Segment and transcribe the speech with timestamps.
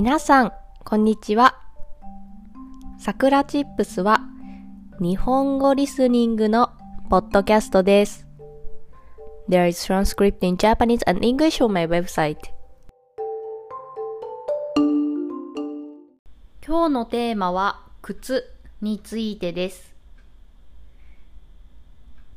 [0.00, 0.52] 皆さん、
[0.84, 1.58] こんにちは。
[3.00, 4.20] さくらチップスは
[5.00, 6.70] 日本語リスニングの
[7.10, 8.24] ポッドキャストです。
[9.48, 12.36] There is transcript in Japanese and English on my website.
[16.64, 18.44] 今日のテーマは靴
[18.80, 19.96] についてです。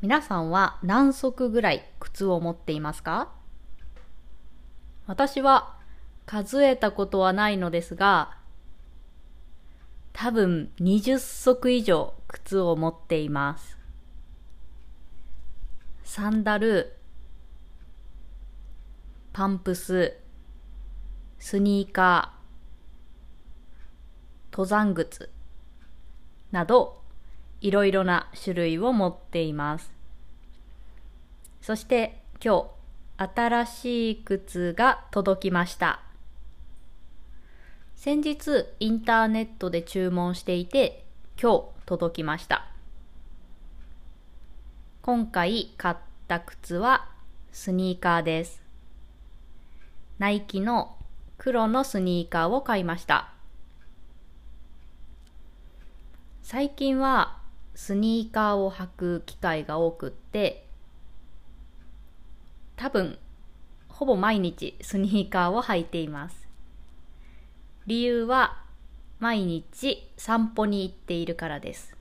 [0.02, 3.30] 皆さんは何足ぐらい靴を持っていますか？
[5.06, 5.80] 私は
[6.32, 8.38] 数えたことはないのですが、
[10.14, 13.78] 多分20足以上靴を持っています。
[16.06, 16.96] サンダル、
[19.34, 20.16] パンプス、
[21.38, 25.30] スニーカー、登山靴
[26.54, 27.02] など
[27.60, 29.92] いろいろな種類を持っています。
[31.62, 32.70] そして今
[33.18, 36.00] 日新しい靴が届きました。
[38.04, 41.06] 先日インターネットで注文していて
[41.40, 42.66] 今日届きました。
[45.04, 45.96] 今回買っ
[46.28, 47.08] た靴は
[47.52, 48.64] スニーカーです。
[50.18, 50.96] ナイキの
[51.38, 53.34] 黒のスニーカーを買いました。
[56.42, 57.38] 最近は
[57.76, 60.66] スニーカーを履く機会が多くって
[62.78, 63.20] 多分
[63.90, 66.41] ほぼ毎日スニーカーを履いています
[67.88, 68.64] 理由は
[69.20, 71.96] 毎日散歩に行っているからです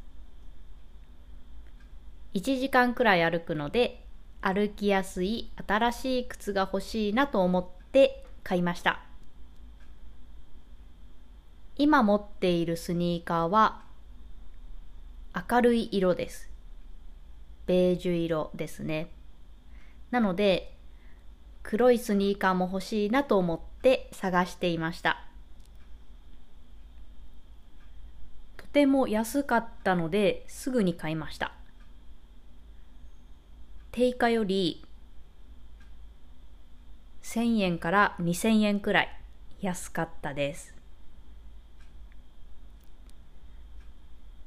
[2.34, 4.04] 1時間くらい歩くので
[4.40, 9.00] 歩きやすい新しい靴が欲しいなと思って買いました
[11.76, 13.82] 今持っているスニーカーは
[15.32, 16.50] 明るい色です。
[17.66, 19.08] ベージュ色ですね。
[20.10, 20.76] なので、
[21.62, 25.24] 黒いスニーカーも欲しいなと思って探していました。
[28.56, 31.52] とても安かったのですぐに買いました。
[33.92, 34.84] 定価より
[37.22, 39.20] 1000円から2000円くらい
[39.60, 40.74] 安かったです。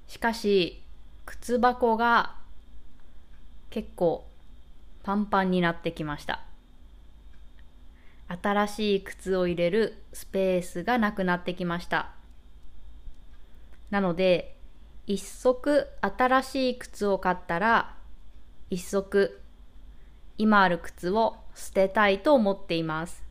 [0.07, 0.84] しかし
[1.25, 2.35] 靴箱が
[3.72, 4.28] 結構
[5.01, 6.44] パンパンになってきました
[8.41, 12.11] 新しい靴を入れるスペースがなくなってきました
[13.93, 14.57] なので
[15.05, 17.95] 一足新しい靴を買ったら
[18.71, 19.39] 一足
[20.39, 23.23] 今ある靴を捨てたいと思っています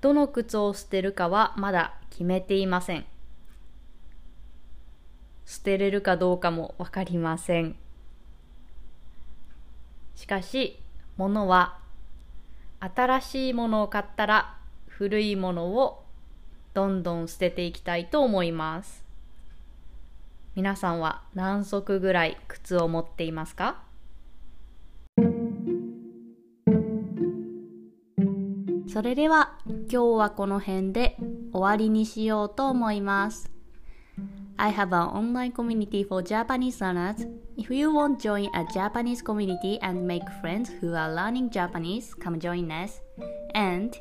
[0.00, 3.06] どの靴を捨てるかはまだ決めていません
[5.46, 7.74] 捨てれるかどうかもわかりません。
[10.14, 10.78] しかし、
[11.16, 11.78] 物は
[12.78, 16.04] 新しいものを買ったら古いものを
[16.74, 19.04] どんどん捨てていきたいと思います。
[20.54, 23.82] 皆さんは何足ぐらい靴を持っていますか
[28.92, 31.16] それでは今日はこの辺で
[31.52, 33.50] 終わりにしようと思います。
[34.56, 37.26] I have an online community for Japanese learners.
[37.56, 42.14] If you want to join a Japanese community and make friends who are learning Japanese,
[42.14, 43.00] come join us.
[43.54, 43.96] And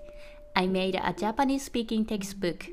[0.59, 2.67] I made a Japanese speaking textbook.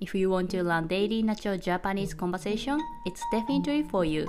[0.00, 4.26] If you want to learn daily natural Japanese conversation, it's definitely for you.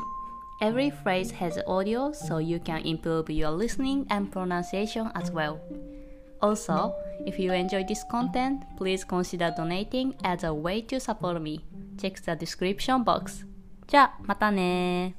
[0.61, 5.59] Every phrase has audio so you can improve your listening and pronunciation as well.
[6.41, 6.95] Also,
[7.25, 11.65] if you enjoy this content, please consider donating as a way to support me.
[11.99, 13.45] Check the description box.
[13.87, 15.15] じゃあ、またね